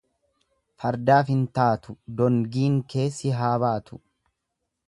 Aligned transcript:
Fardaaf 0.83 1.29
hin 1.33 1.43
taatu 1.59 1.95
dongiin 2.21 2.81
kee 2.95 3.07
si 3.19 3.35
haa 3.43 3.55
baatu. 3.67 4.05